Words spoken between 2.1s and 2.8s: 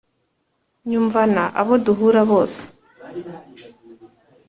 bose